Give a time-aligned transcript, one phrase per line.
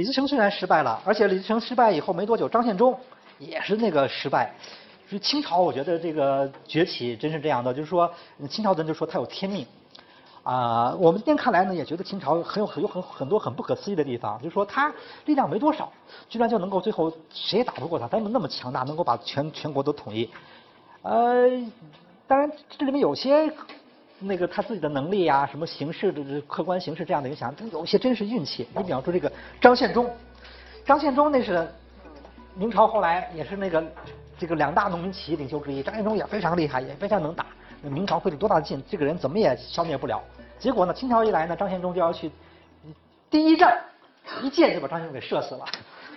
[0.00, 2.98] 李自成虽然失败了，而且李自成失败以后没多久，张献忠
[3.38, 4.50] 也是那个失败。
[5.06, 8.10] 所以清朝，我觉得这个崛起真是这样的，就是说
[8.48, 9.66] 清朝人就说他有天命。
[10.42, 14.90] 啊，我们今天看来呢，也觉得清朝很有很有很很多很不可思议的地方，就是说他
[15.26, 15.92] 力量没多少，
[16.30, 20.30] 居然就能够最后谁也打不过他，他们那么强大，能够把全全国都统一。
[21.02, 21.46] 呃，
[22.26, 23.52] 当然这里面有些
[24.20, 28.68] 那个他自己的能力呀，什么形势的客观形势这样的影响，他有一些真是运气。
[28.76, 30.10] 你比方说这个张献忠，
[30.84, 31.66] 张献忠那是
[32.54, 33.82] 明朝后来也是那个
[34.38, 37.46] 这个两大农民起义领袖之一，张献忠也非常厉害，也非常能打。
[37.82, 40.22] 明朝费了多大的劲，这个人怎么也消灭不了。
[40.58, 42.30] 结果呢，清朝一来呢，张献忠就要去
[43.30, 43.80] 第一战，
[44.42, 45.64] 一箭就把张献忠给射死了。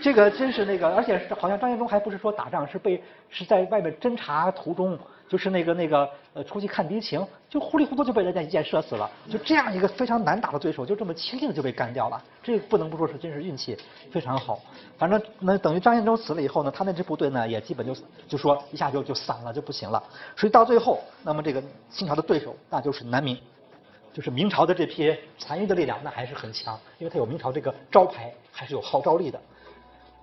[0.04, 9.09] 这个真是那个，而且好像张献忠还不是说打仗，是被是在外面侦察途中，就是那个那个呃出去看敌情，就糊里糊涂就被人家一箭射死了。
[9.31, 12.22] 就这样一个非常难打的对手，就这么轻易的就被干掉了。
[12.44, 13.78] 这不能不说是真是运气
[14.12, 14.59] 非常好。
[14.98, 17.96] 反正那等于张献忠死了以后呢，他那支部队呢也基本就
[18.28, 20.04] 就说一下就就散了，就不行了。
[20.36, 23.40] 所以到最后，那么这个清朝的对手那就是南明，
[24.12, 29.40] 就是明朝的这批残余的力量那还是很强，因为他有明朝这个招牌，还是有号召力的。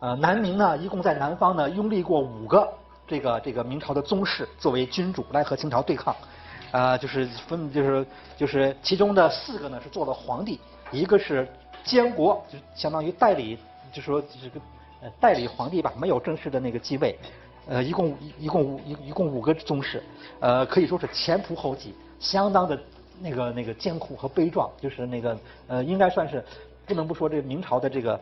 [0.01, 2.67] 呃，南明呢，一共在南方呢拥立过五个
[3.07, 6.17] 这个这个明朝的宗室作为君主来和清朝对抗，
[6.73, 10.59] 呃，就是分就是就是其中的四个呢是做了皇帝，
[10.91, 11.47] 一个是
[11.85, 13.59] 监国，就相当于代理，
[13.93, 14.61] 就说这个
[15.03, 17.19] 呃代理皇帝吧，没有正式的那个继位，
[17.69, 20.03] 呃，一共一共五一一共五个宗室，
[20.41, 22.79] 呃，可以说是前仆后继，相当的
[23.21, 26.43] 那个那个艰苦和悲壮，就是那个呃，应该算是
[26.87, 28.19] 不能不说这个明朝的这个。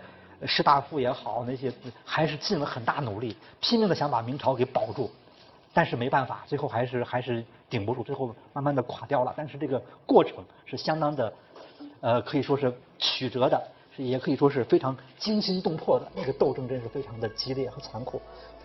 [0.47, 1.73] 士大夫也好，那些
[2.05, 5.11] 还是尽了很大努力，拼命的想把明朝给保住，
[5.75, 9.35] 但是没办法，最后还是还是顶不住，最后慢慢的垮掉了。
[9.37, 11.33] 但是这个过程是相当的，
[12.01, 13.61] 呃，可以说是曲折的，
[13.97, 16.07] 也可以说是非常惊心动魄的。
[16.15, 18.21] 那个斗争真是非常的激烈和残酷。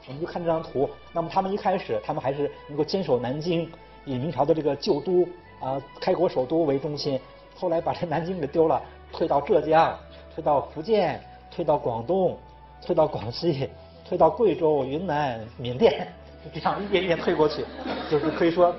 [0.08, 3.70] 我们就看这张图，那么他们一开始，他们还是能够坚守南京，
[4.06, 5.28] 以明朝的这个旧都
[5.60, 7.20] 啊，开国首都为中心。
[7.56, 9.98] 后来把这南京给丢了，退到浙江，
[10.36, 11.24] 退到福建。
[11.56, 12.36] 退到广东，
[12.84, 13.70] 退到广西，
[14.04, 16.12] 退到贵州、云南、缅甸，
[16.44, 17.64] 就这样一点一点退过去，
[18.10, 18.76] 就是可以说，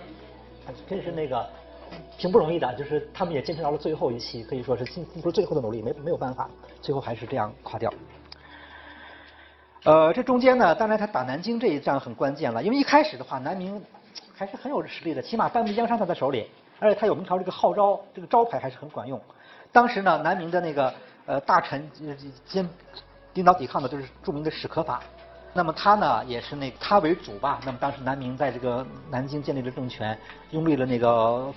[0.88, 1.48] 真是那个
[2.18, 2.74] 挺不容易的。
[2.74, 6.50] 就是他们也坚持到了最后一期，可以说是尽付出最后的努力，没没有办法，
[6.82, 7.92] 最后还是这样垮掉。
[9.84, 13.80] 呃，这中间呢，当然他打南京这一仗很关键了，因为一开始的话，南明
[14.34, 19.20] 还是很有实力的，起码半壁江山他在手里，而且他有明朝这个号召，这个招牌还是很管用。
[19.70, 20.92] 当时呢，南明的那个。
[21.26, 21.90] 呃，大臣
[22.46, 22.68] 兼
[23.32, 25.02] 领导抵抗的就是著名的史可法，
[25.54, 27.58] 那么他呢也是那他为主吧。
[27.64, 30.16] 那么当时南明在这个南京建立了政权，
[30.50, 31.50] 拥立了那个，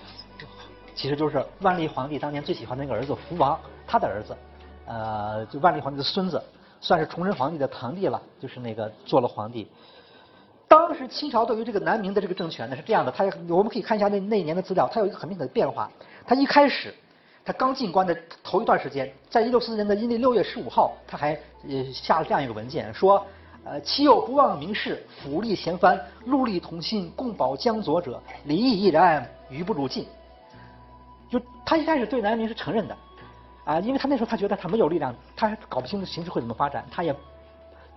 [0.95, 4.37] 其实就是万历皇帝当年最喜欢的那个儿子福王，他的儿子，
[4.85, 6.41] 呃，就万历皇帝的孙子，
[6.79, 9.67] 算是崇祯皇帝的堂弟了，就是那个做了皇帝。
[10.69, 15.91] 当时清朝对于这个南明的这个政权呢是这样的，他我们可以看一下那那一年的资料，它有一个很明显的变化，
[16.25, 16.93] 他一开始。
[17.47, 18.13] 他刚进关的
[18.43, 21.31] 头一段时间，在一六四四年的阴历六月十五号，他还
[21.65, 23.25] 呃下了这样一个文件，说，
[23.63, 30.05] 呃，岂有不忘名士，辅力贤藩，戮力同心，共保江左者，礼义亦然，余不如尽。
[31.29, 32.97] 就他一开始对南明是承认的，
[33.63, 37.15] 啊，因为他那时候他觉得他没有力量，他搞不清楚形势会怎么发展，他也。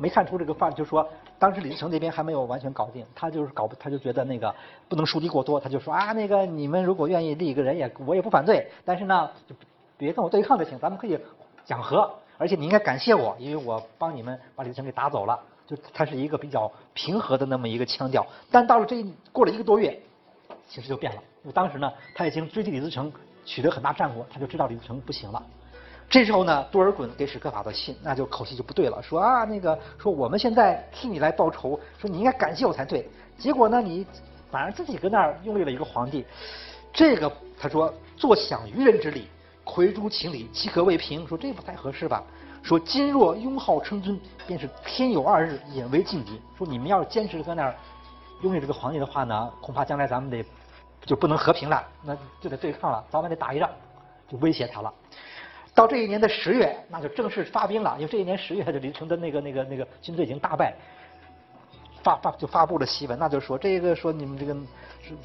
[0.00, 1.06] 没看出这个范，就说
[1.38, 4.52] 当时李自成那边还没有完全搞定，他就是搞不，他就觉得那个
[4.88, 9.54] 不能树敌过多，他就说啊，那个你们如果愿意立一个人也，我也不反对，但是呢，就
[9.98, 11.18] 别跟我对抗就行，咱们可以
[11.66, 18.26] 讲和，而且你应该感谢我，因为我帮你们把李自成给打走了，就他是一个比较平和的那么一个腔调。
[18.50, 20.00] 但到了这过了一个多月，
[20.66, 23.12] 形势就变了，因为当时呢，他已经追击李自成，
[23.44, 25.42] 取得很大战果，他就知道李自成不行了。
[26.10, 33.08] 这时候呢，多尔衮给史可法的信，那就口气就不对了，说啊，那个说我们现在替你来报仇，说你应该感谢我才对。
[33.38, 34.04] 结果呢，你
[34.50, 36.26] 反而自己搁那儿拥立了一个皇帝，
[36.92, 39.28] 这个他说坐享愚人之礼，
[39.62, 41.24] 魁诸情理，岂可未平？
[41.28, 42.24] 说这不太合适吧？
[42.60, 44.18] 说今若拥号称尊，
[44.48, 46.40] 便是天有二日，引为劲敌。
[46.58, 47.74] 说你们要是坚持搁那儿
[48.42, 50.44] 拥立这个皇帝的话呢，恐怕将来咱们得
[51.06, 53.70] 就不能和平了，那就得对抗了，早晚得打一仗，
[54.28, 54.92] 就威胁他了。
[55.80, 57.94] 到这一年的十月，那就正式发兵了。
[57.96, 60.74] 因为这一年十月，就李成的那个、那个、那个军队已经大败，
[62.02, 64.54] 发发就发布了檄文，那就说这个说你们这个，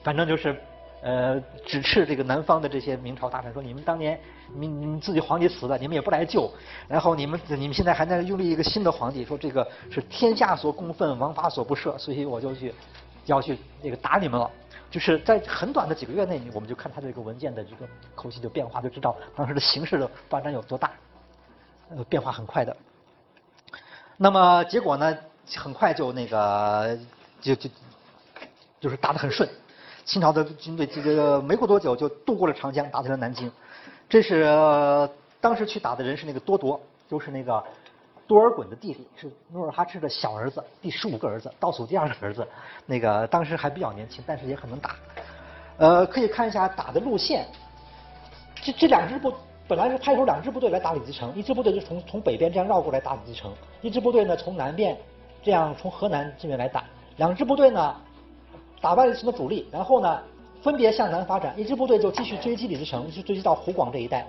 [0.01, 0.57] 反正就是
[1.01, 4.17] 呃指斥这个南方的这些明朝大臣，说你们当年
[4.57, 6.49] 你你们自己皇帝死了，你们也不来救，
[6.87, 12.73] 然后你们你们现在还在拥立一个新的皇帝，说这个是天下所公愤，王法所不赦，所以我就去
[13.25, 14.49] 要去那个打你们了。
[14.91, 20.91] 就是在很短的几个月内，我们就看他这个文件的这个口气就变化，就知道当时的形势的发展有多大，
[21.89, 22.75] 呃，变化很快的。
[24.17, 25.17] 那么结果呢，
[25.57, 26.97] 很快就那个
[27.41, 27.69] 就就
[28.79, 29.49] 就是打得很顺，
[30.05, 33.51] 清朝的军队这个没过多久就渡过了长江，打进了南京。
[34.07, 34.45] 这是
[35.41, 36.79] 当时去打的人是那个多铎，
[37.09, 37.61] 就是那个
[38.27, 42.47] 多尔衮的弟弟，是努尔哈赤的小儿子，第十五个儿子，倒数第二个儿子。
[42.85, 44.95] 那个当时还比较年轻，但是也很能打。
[45.77, 47.45] 呃，可以看一下打的路线。
[48.55, 49.31] 这这两支部
[49.67, 54.97] 本来是派出两支部队来打李自成，一支部队就从从北边这样绕过来打李自成，一支部队呢从南边
[55.43, 56.83] 这样从河南这边来打。
[57.17, 57.95] 两支部队呢
[58.81, 60.19] 打败了什么主力，然后呢
[60.63, 64.25] 分别向南发展，一支部队就继续追击李自成，就追击到湖广这一带。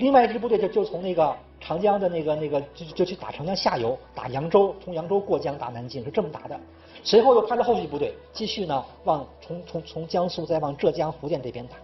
[0.00, 6.58] 另外一支部队就就从那个长江的那个那个就就去打长江下游，打扬州，从扬州过江打南京，是这么打的。
[7.04, 11.76] 随后又派了后续部队，继续呢往从从从江苏再往浙江、福建这边打。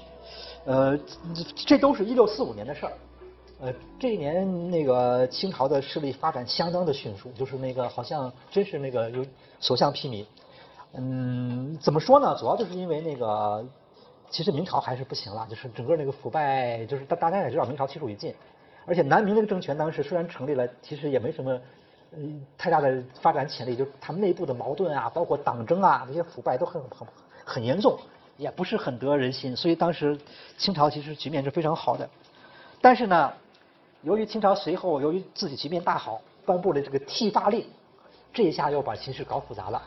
[0.64, 0.98] 呃，
[1.54, 2.92] 这都是一六四五年的事儿。
[3.60, 9.24] 呃，这一年那个清朝的势力发展相当的迅速，就是那个好像真是那个有
[9.60, 10.24] 所向披靡。
[10.94, 12.34] 嗯，怎么说呢？
[12.38, 13.64] 主要就是因为那个，
[14.30, 18.34] 其实明朝还是不行了，就是整个那个腐败，就是大大家也知道明朝气数已尽，
[18.86, 21.60] 而且南明那个政权当时虽然成立了，其实也没什么
[22.12, 27.06] 嗯太大的发展潜力，就他们内部的矛盾啊，包括党争啊，这些腐败都很很
[27.44, 27.98] 很严重。
[28.38, 30.14] 也不是很得人心，所以当时
[30.58, 32.06] 清朝其实局面是非常好的。
[32.82, 33.32] 但是呢，
[34.02, 37.66] 由于清朝随后由于自己局面大好，颁布了这个剃发令，
[38.34, 39.80] 这一下又把形势搞复杂了。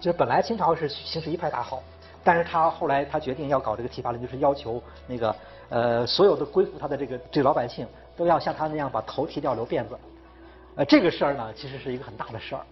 [0.00, 1.80] 就是本来清朝是形势一派大好，
[2.24, 5.36] 但是他后来他决定要搞这个剃发令，就是要求那个
[5.68, 7.86] 呃所有的归附他的这个这老百姓
[8.16, 9.98] 都要像他那样把头剃掉留辫子。
[10.76, 12.62] 呃，这个事儿呢，其实是一个很大的事儿。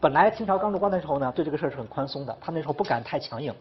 [0.00, 3.54] 本来清朝刚入关的时候呢，对这个事儿是很宽松的，他那时候不敢太强硬。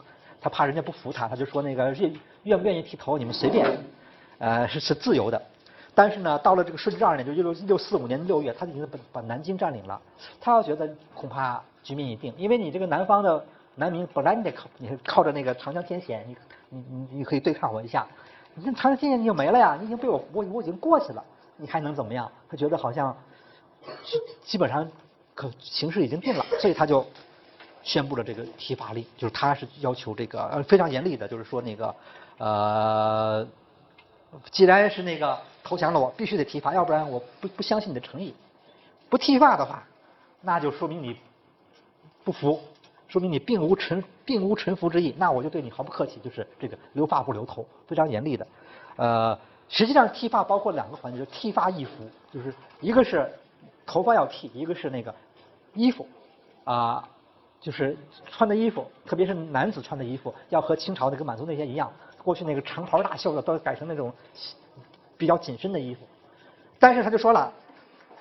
[0.43, 2.13] 他怕人家不服他，他就说那个愿
[2.43, 3.67] 愿不愿意剃头你们随便，
[4.39, 5.39] 呃是是自由的。
[5.93, 10.01] 但是呢，到了这个顺治二年，就一六一六四五年六月，他已经把把南京占领了。
[10.39, 13.43] 他要觉得恐怕局面已定，因为你这个南方的
[13.75, 16.35] 南明本来你得靠你靠着那个长江天险，你
[16.69, 18.07] 你你你可以对抗我一下。
[18.55, 21.23] 你看长江天险你就没了呀，你已经被我我我已经过去了，
[21.57, 22.31] 你还能怎么样？
[22.49, 23.15] 他觉得好像
[24.43, 24.89] 基本上
[25.33, 27.05] 可形势已经定了，所以他就。
[27.83, 31.95] 宣布了这个剃发令，就是他是要求这个呃非常严厉的，就是说那个
[32.37, 33.47] 呃，
[34.51, 38.35] 既然是那个投降了，我必须得剃发，要不然我不不相信你的诚意。
[39.09, 39.83] 不剃发的话，
[40.41, 41.17] 那就说明你
[42.23, 42.61] 不服，
[43.11, 48.47] 说明你并无臣并无臣服之意，那我就对你毫不客气，就是这个留发不留头，非常严厉的。
[48.95, 49.37] 呃，
[49.67, 51.91] 实际上剃发包括两个环节，就是剃发易服，
[52.31, 53.29] 就是一个是
[53.85, 55.13] 头发要剃，一个是那个
[55.73, 56.07] 衣服
[56.63, 57.05] 啊。
[57.59, 61.91] 就是穿的衣服，特别是男子穿的衣服，要和清朝那个满族那些一样。
[62.23, 64.11] 过去那个长袍大袖的，都改成那种
[65.15, 66.01] 比较紧身的衣服。
[66.79, 67.53] 但是他就说了，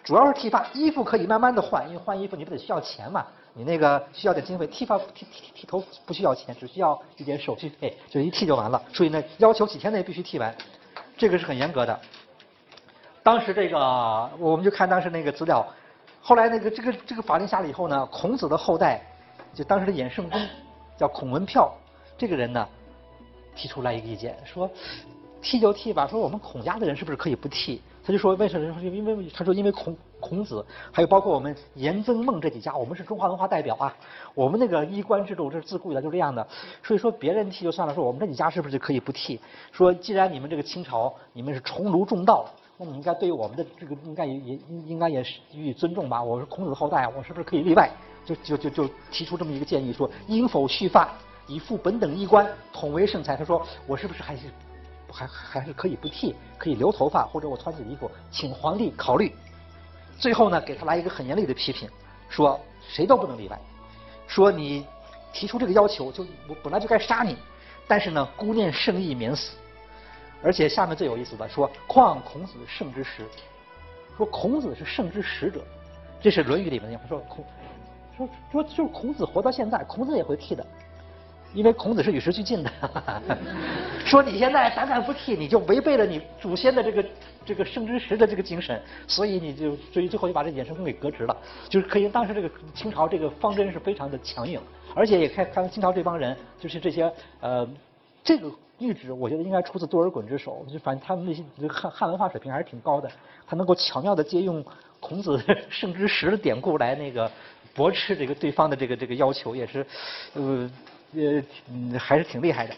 [0.04, 4.66] 主要是剃发，衣服可以慢慢的换，因为换衣服你不得需要钱嘛，你那个需要点经费。
[4.66, 8.82] 剃发剃剃剃头不需要钱，只需要一点手续费，就一剃就完了。
[8.92, 10.54] 所以呢，要求几天内必须剃完，
[11.16, 12.00] 这个是很严格的。
[13.22, 15.66] 当时这个我们就看当时那个资料，
[16.20, 19.00] 后来那个这个这个法令下来以后呢，孔子的后代。
[19.52, 20.40] 就当时的衍圣公
[20.96, 21.74] 叫孔文票，
[22.16, 22.68] 这个人呢
[23.56, 24.70] 提出来一个意见，说
[25.42, 27.82] 剃就剃吧，说我们孔家的人是不是可以不剃？
[28.04, 28.80] 他就说为什么？
[28.80, 33.96] 因为他说因为孔孔子，还有包括我们颜曾孟这几家，我们是中华文化代表啊，
[34.34, 36.46] 我们那个衣冠制度这是自古以来就这样的，
[36.82, 39.40] 所以说别人剃就算了，说我们这几家是不是就可以不剃？
[39.72, 42.44] 说既然你们这个清朝你们是崇儒重道，
[42.76, 46.22] 那你应该对我们的这个应该也也应该也是予以尊重吧？
[46.22, 47.90] 我是孔子的后代，我是不是可以例外？
[48.24, 51.08] 就就就就提出这么一个建议，说应否蓄发，
[51.46, 53.34] 以复本等衣冠，统为圣才。
[53.34, 54.42] 他说我是不是还是
[55.10, 59.32] 还还是可以不剃，可以留头发，或者我穿自己衣服，请皇帝考虑。
[60.20, 61.88] 最后呢，给他来一个很严厉的批评，
[62.28, 63.58] 说谁都不能例外，
[64.28, 64.86] 说你
[65.32, 67.34] 提出这个要求，就我本来就该杀你，
[67.88, 69.56] 但是呢，孤念圣意，免死。
[70.42, 73.24] 而且下面最有意思的说，况孔子圣之时，
[74.16, 75.62] 说孔子是圣之时者，
[76.20, 77.44] 这是《论语》里面的话，说孔。
[78.16, 80.66] 说说就是孔子活到现在，孔子也会剃的，
[81.52, 82.70] 因为孔子是与时俱进的。
[84.04, 87.04] 说你现在胆敢不剃，你就违背了你祖先的这个
[87.44, 91.36] 这个圣之时的这个精神，所以你就所以最后就把这衍圣公给革职了。
[91.68, 94.60] 就是可以当时这个清朝这个方针是非常的强硬，
[94.94, 97.68] 而且也看看清朝这帮人，就是这些呃
[98.24, 100.64] 这个谕旨，我觉得应该出自多尔衮之手。
[100.72, 103.10] 就反正他们那些汉汉文化水平还是挺高的，
[103.46, 104.64] 他能够巧妙的借用
[104.98, 107.30] 孔子 圣之时的典故来那个。
[107.72, 109.86] 驳斥这个对方的这个这个要求也是，
[110.34, 110.68] 呃
[111.14, 112.74] 呃还是挺厉害的。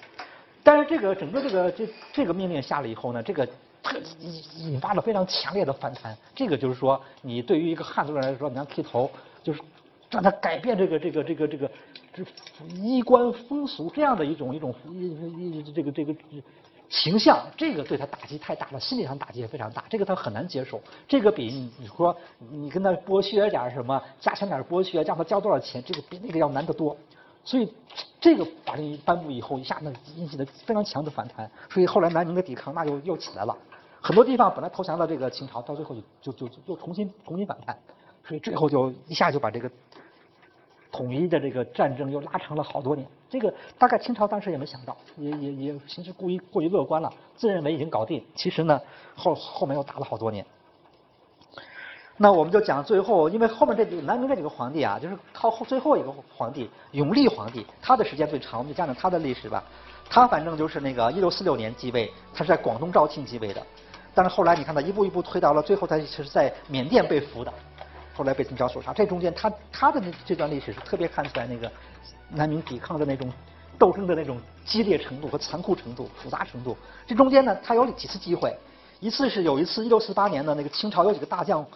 [0.63, 3.47] 但是这个整个这个这这个命令下了以后呢，这个
[3.83, 6.17] 特引引发了非常强烈的反弹。
[6.35, 9.11] 这个就是说，你对于一个汉族人来说，你要剃头，
[9.43, 9.61] 就是
[10.11, 11.71] 让他改变这个这个这个这个
[12.75, 16.15] 衣冠风俗这样的一种一种一一这个这个。
[16.93, 20.79] 形象，这个对他打击太大了，心理上打击也非常大，这个他很难接受。
[21.09, 21.47] 这个比
[21.79, 26.95] 你说你跟他剥削点什么，加强点剥削，让他交多少钱，这个比那个要难得多。
[27.45, 27.73] 所以
[28.21, 31.51] 这个法令颁布以后，一下子引起了非常强的反弹。
[31.71, 33.57] 所以后来南明的抵抗那就又起来了，
[34.01, 37.77] 很多地方本来投降了这个清朝，到最后就就就又重新重新反叛，
[38.27, 39.71] 所以最后就一下就把这个。
[40.95, 48.23] 统一的这个战争又拉长了好多年，这个大概清朝当时也没想到，也也也其实过于过于乐观了，自认为已经搞定。
[48.35, 48.79] 其实呢，
[49.17, 50.45] 后后面又打了好多年。
[52.23, 59.61] 那我们就讲最后，因为后面这几个南明这几个皇帝啊，就是靠后最后一个皇帝永历皇帝，他的时间最长，我们就讲讲他的历史吧。
[60.09, 63.61] 他反正就是那个一六四六年继位，他是在广东肇庆继位的，
[64.15, 67.53] 但是后来你看他一步一步推到了最后，他是在缅甸被俘的。
[68.15, 71.69] 后来被清朝所杀，这中间他他的那这段历史是特别看出来那个
[72.29, 73.29] 南明抵抗的那种
[73.77, 76.77] 斗争的那种激烈程度和残酷程度、复杂程度。
[77.05, 78.57] 这中间呢，他有几次机会，
[79.01, 81.67] 一次是有一次一六四八年的那个清朝有几个大将，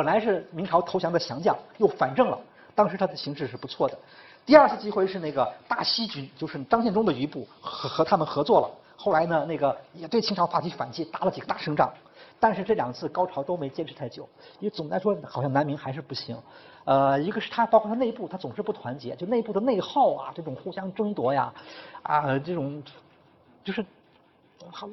[0.00, 2.38] 本来是明朝投降的降将，又反正了，
[2.74, 3.98] 当时他的形势是不错的。
[4.46, 11.92] 第二次机会是那个大西军，就是张献忠的余部和和他们合作了，后来呢，那个也对清朝发起反击，打了几个大胜仗。
[12.38, 14.26] 但是这两次高潮都没坚持太久，
[14.58, 16.34] 因为总的来说好像南明还是不行。
[16.86, 21.52] 呃，一个是他包括他内部，他总是不团结，就内部的内耗啊，这种互相争夺呀，
[22.04, 22.82] 啊，这种
[23.62, 23.84] 就是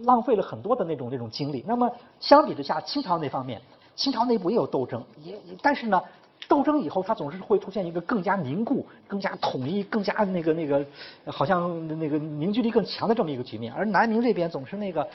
[0.03, 1.63] 浪费了很多的那种那种精力。
[1.65, 3.61] 那么相比之下，清朝那方面，
[3.97, 6.01] 清朝内部也有斗争，也但是呢，
[6.47, 10.85] 斗争以后它总是会出现一个更加凝固、更加统一、更加那个那个，
[11.25, 13.73] 好像那个凝聚力更强的这么一个局面。
[13.73, 15.05] 而南明这边总是那个。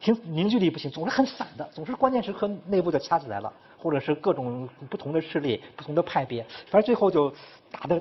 [0.00, 7.32] 挺凝聚力不行，总是很散的，总是关键时刻内部就掐起来了，或者是各种不同的势力、不同的派别，反正最后就
[7.70, 7.98] 打的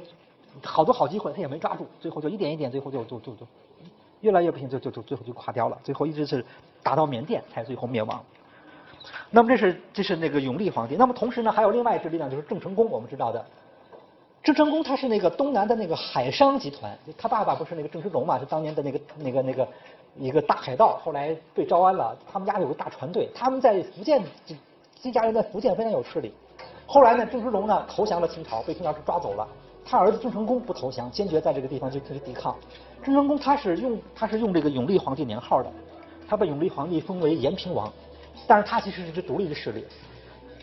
[0.61, 3.47] 好多好机会他也没抓住，最后就一点一点，最后就就就就
[4.19, 6.43] 越来越不行，就就就最后就垮掉了，最后一直是
[6.81, 8.21] 打到缅甸才最后灭亡。
[9.29, 13.45] 那么这是这是那个永历皇帝，那么同时呢还有另外一支力量就是郑成功，我们知道的，
[14.43, 19.67] 郑成功他是那个东南的那个海商集团，他爸爸不是那个郑芝龙嘛，是当年的那个那个那个。
[20.15, 22.15] 一个大海盗，后来被招安了。
[22.31, 24.55] 他们家有个大船队，他们在福建，这
[25.01, 26.31] 这家人在福建非常有势力。
[26.85, 29.47] 后来呢，郑芝龙呢投降了清朝，被清朝抓走了。
[29.83, 32.55] 他儿子郑成功不投降，坚决在这个地方就开始抵抗。
[33.03, 35.71] 郑成功他是用他是用这个永历皇帝年号的，
[36.29, 37.91] 他被永历皇帝封为延平王，
[38.47, 39.83] 但是他其实是一支独立的势力。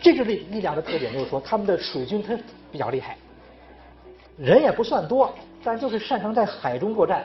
[0.00, 2.38] 这支力力量的特点就是说，他们的水军他
[2.72, 3.16] 比较厉害，
[4.38, 7.24] 人也不算多，但就是擅长在海中作战。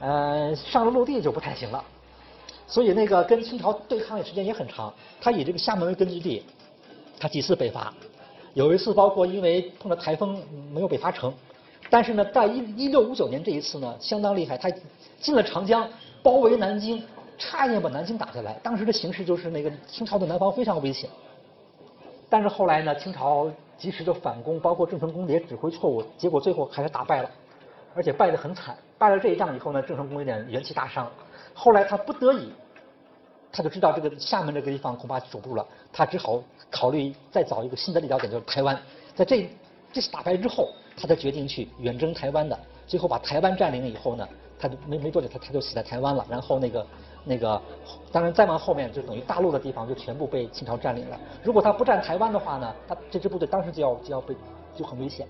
[0.00, 1.84] 呃，上了陆地就不太行了，
[2.66, 4.92] 所以那个跟清朝对抗的时间也很长。
[5.20, 6.42] 他以这个厦门为根据地，
[7.20, 7.92] 他几次北伐，
[8.54, 10.42] 有一次包括因为碰到台风
[10.72, 11.32] 没有北伐成，
[11.88, 14.68] 但是呢，在一一六五九年这一次呢，相当厉害，他
[15.20, 15.88] 进了长江，
[16.22, 17.00] 包围南京，
[17.38, 18.54] 差一点把南京打下来。
[18.62, 21.08] 当时的形势就是那个清朝的南方非常危险，
[22.28, 27.30] 但是后来呢，清朝及时的反攻，包括郑成功也指挥错误，结果最后还是打败了。
[27.94, 31.10] 而且败得很惨，败了这一仗以后呢，郑成功有点元气大伤。
[31.52, 32.50] 后来他不得已，
[33.52, 38.74] 他就知道这个厦门这个地方恐怕守不住了，他只好考虑再找一个新的立脚点，就是台湾。
[39.14, 39.46] 在这
[39.92, 42.58] 这次打败之后，他才决定去远征台湾的。
[42.86, 44.26] 最后把台湾占领了以后呢，
[44.58, 46.24] 他就没没多久，他他就死在台湾了。
[46.30, 46.86] 然后那个
[47.24, 47.60] 那个，
[48.10, 51.18] 当然再往后面就等于大陆的地方就全部被清朝占领了。
[51.42, 54.34] 如果他不占台湾的话呢，他这支部队当时就要就要被
[54.76, 55.26] 就很危险。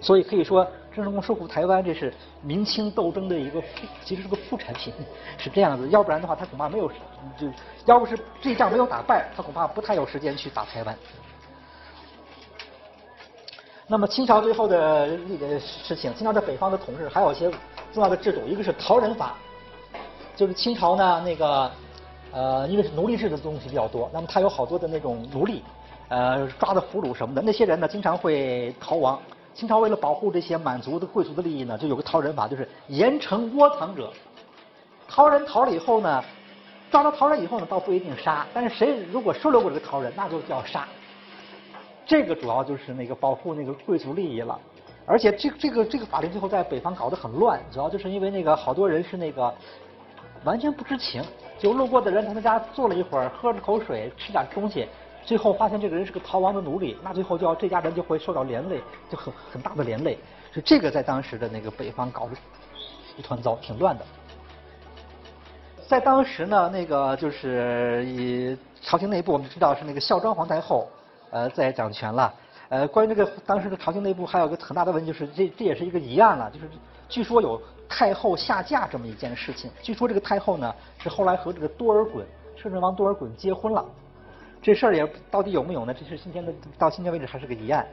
[0.00, 2.12] 所以可以说，郑成功收复台湾，这是
[2.42, 3.62] 明清斗争的一个，
[4.04, 4.92] 其实是个副产品，
[5.38, 5.88] 是这样子。
[5.90, 6.88] 要不然的话，他恐怕没有，
[7.38, 7.46] 就
[7.86, 10.98] 要不是这一仗没有打败，他恐怕不太有时间去打台湾。
[13.86, 17.48] 那么清朝最后的那个事情，清朝在北方的统治还有一些
[17.92, 19.36] 重要的制度，一个是逃人法，
[20.34, 21.70] 就是清朝呢那个
[22.32, 25.62] 呃，因为是奴隶制的东西比较多，那么他有好多的那种奴隶，
[26.08, 29.20] 呃，抓的俘虏什么的，那些人呢经常会逃亡。
[29.54, 34.10] 清朝为了保护这些满族的贵族的利益呢，就有个逃人法，就是严惩窝藏者。
[35.06, 36.24] 逃人逃了以后呢，
[36.90, 40.88] 抓到逃人以后呢，倒不一定杀，但是谁如果收留过这个逃人，那就叫杀。
[42.06, 44.58] 这个主要就是那个保护那个贵族利益了。
[45.04, 49.52] 而且这这个这个法令最后在北方搞得很乱，主要就是因为那个好多人是那个
[50.44, 51.22] 完全不知情，
[51.58, 54.88] 就路过的人，他们家坐了一会儿，喝了口水，吃点东西。
[55.24, 60.18] 最后发现这个人是个逃亡的奴隶，那最后就要这家人就会受到连累，就很很大的连累。
[60.52, 62.32] 所以这个在当时的那个北方搞得
[63.16, 64.04] 一团糟，挺乱的。
[65.86, 70.88] 在当时呢，那个就是以朝廷内部，我们知道是那个孝庄皇太后，
[71.30, 72.34] 呃，在掌权了。
[72.68, 76.68] 呃，关于这个当时的朝廷内部，还有一个很大的问题，就是这这也是一个疑案了，就是
[77.08, 77.60] 据说有
[77.92, 79.70] 太后下嫁这么一件事情。
[79.82, 82.24] 据说这个太后呢，是后来和这个多尔衮，
[82.56, 83.84] 摄政王多尔衮结婚了。
[84.62, 85.92] 这事儿也到底有没有呢？
[85.92, 87.86] 这是今天的到今天为止还是个疑案。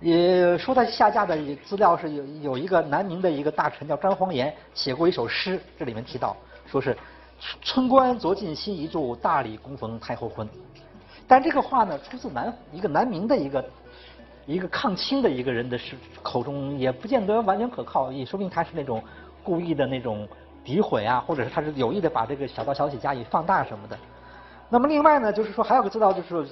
[0.00, 6.34] 也说他下嫁的资料是有有一个南明的一个大臣叫张煌言写过一首诗，这里面提到
[6.66, 6.96] 说是
[7.60, 10.48] 春官昨进新一柱，大礼恭逢太后婚。
[11.28, 13.64] 但这个话呢，出自南一个南明的一个
[14.46, 19.02] 一个抗清的一个人的是口中，也不见得完全可靠，也说明他是那种
[19.46, 20.26] 故意的那种
[20.64, 23.96] 诋毁啊，或者是他是有意的把这个小道消息加以放大什么的。
[24.68, 26.44] 那么另外呢，就是说还有个知道，就是说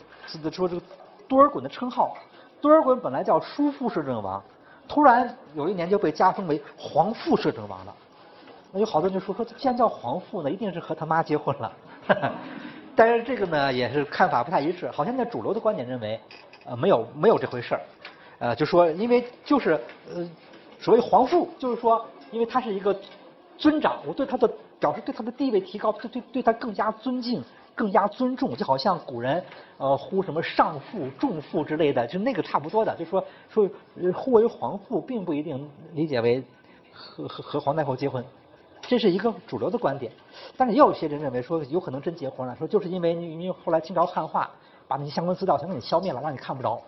[0.52, 0.82] 说这个
[1.26, 2.16] 多尔衮的称号，
[2.60, 4.40] 多尔衮本来叫叔父摄政王，
[4.86, 7.94] 突然有一年就被加封为皇父摄政王了。
[8.70, 11.72] 那有好多人就说说，既然叫皇父呢，一定是和他妈结婚了。
[12.96, 14.88] 但是这个呢，也是看法不太一致。
[14.92, 16.20] 好像在主流的观点认为，
[16.64, 17.80] 呃，没有没有这回事儿。
[18.38, 19.80] 呃，就说因为就是
[20.14, 20.24] 呃，
[20.78, 22.94] 所谓皇父，就是说因为他是一个
[23.56, 27.42] 尊长，我对他的表示对他的地位提高，对对对他更加尊敬。
[27.76, 29.42] 更加尊重，就好像古人
[29.78, 33.68] 呃呼什么上父、重父之类的，就那个差不多的，就说说
[34.14, 36.40] 呼为皇父，并不一定理解为
[36.92, 38.24] 和和和皇太后结婚，
[38.82, 40.12] 这是一个主流的观点。
[40.56, 44.48] 但是也有些人认为说有可能真结婚了，说就是因为因为后来清朝汉化，
[44.86, 46.80] 把那些相关资料全给你消灭了，让你看不着。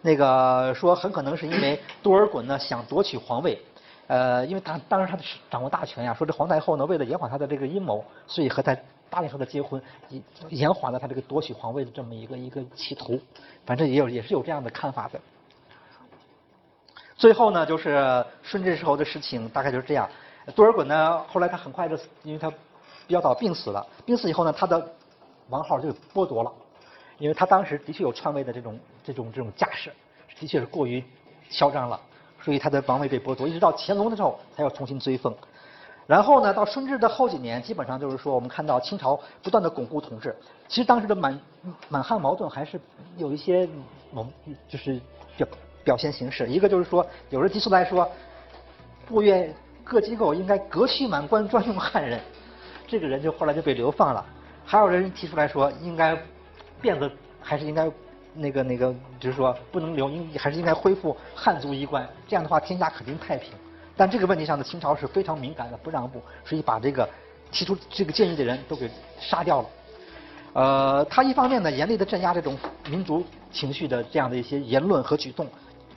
[0.00, 3.60] 那个说很可能是因为多尔衮呢想夺取皇位，
[4.06, 5.18] 呃，因为他当时他
[5.50, 8.76] 掌握大权呀，说这皇太后呢为了延缓他的这个阴谋，所以和他。
[9.12, 13.20] 答应和他结婚，延延缓了他这个夺取皇位的这么一个一个企图，
[13.66, 15.20] 反正也有也是有这样的看法的。
[17.14, 20.08] 最后呢，就是顺治时候的事情大概就是这样。
[20.54, 22.50] 多尔衮呢，后来他很快就因为他
[23.06, 24.82] 比较早病死了，病死以后呢，他的
[25.50, 26.50] 王号就剥夺了，
[27.18, 29.92] 因为他当时的确有篡位的这种这种这种架势，
[30.40, 31.04] 的确是过于
[31.50, 32.00] 嚣张了，
[32.44, 35.34] 所以他的王位被剥夺，一直到乾隆的时候才要重新追封。
[36.06, 40.34] 然后呢，到顺治的后几年，基本上就是说，我们看到清朝不断的巩固统治。
[40.68, 41.40] 其实当时的满
[41.88, 42.78] 满汉矛盾还是
[43.16, 43.68] 有一些，
[44.12, 44.26] 我
[44.68, 45.00] 就是
[45.36, 45.46] 表
[45.84, 46.48] 表现形式。
[46.48, 48.10] 一个就是说，有人提出来说，
[49.06, 52.20] 部院各机构应该革去满官，专用汉人，
[52.88, 54.26] 这个人就后来就被流放了。
[54.64, 56.16] 还有人提出来说，应该
[56.82, 57.88] 辫子还是应该
[58.34, 63.52] 那个那个，就是说不能留，应还是应该恢复汉族衣冠，这样的话天下肯定太平。
[63.96, 67.08] 但这个问题上的清朝是非常敏感的，不让步，所以把这个
[67.50, 68.90] 提出这个建议的人都给
[69.20, 69.68] 杀掉了。
[70.54, 75.46] 呃，他一方面呢严厉的镇压这种民族情绪的这样的一些言论和举动，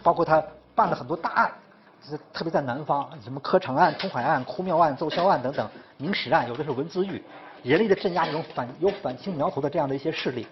[0.03, 0.43] 包括他
[0.73, 1.51] 办了很多大案，
[2.33, 7.23] 特别在南方，什么科场案、通海案、哭庙案、奏销案等等，明史案，有的是文字狱，
[7.63, 10.45] 严厉的镇压这种反有反清苗头的这样的一些势力。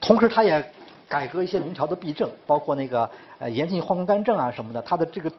[0.00, 0.72] 同时，他也
[1.12, 5.30] 改革一些明朝的弊政，包括那个呃严禁宦官干政啊什么的，他的这个。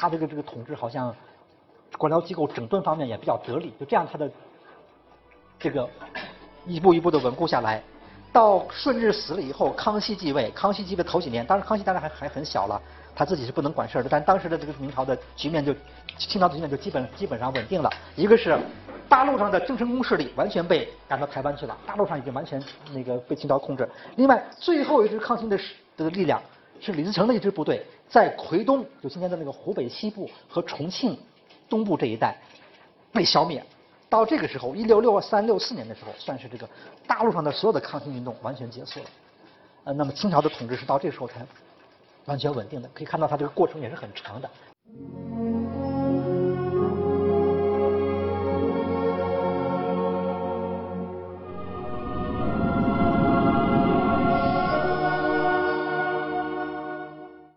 [0.00, 1.12] 他这个这个统治好像
[1.98, 4.30] 官僚机构整顿方面也比较得力，就这样他的
[5.58, 5.90] 这个
[6.64, 7.82] 一步一步的稳固下来。
[8.32, 12.80] 到顺治死了以后，康熙继位，康熙继位头几年，当时康熙当然还还很小了，
[13.12, 14.08] 他自己是不能管事的。
[14.08, 15.74] 但当时的这个明朝的局面就
[16.16, 17.90] 清朝的局面就基本基本上稳定了。
[18.14, 18.56] 一个是
[19.08, 23.88] 大陆上的郑成功势力完全被赶到台湾去了，大陆上已经完全那个被清朝控制。
[24.16, 25.58] 另外，最后一支抗清的
[25.96, 26.40] 的力量。
[26.80, 31.18] 是李自成的一支部队在奎东，就今天的那个湖北西部和重庆
[31.68, 32.36] 东部这一带
[33.12, 33.60] 被消灭。
[34.08, 36.68] 到这个时候，一六六三六四年的时候，算是这个
[37.04, 39.06] 大陆上的所有的抗清运动完全结束了。
[39.82, 41.44] 呃，那么清朝的统治是到这时候才
[42.26, 42.88] 完全稳定的。
[42.94, 44.48] 可以看到，它这个过程也是很长的。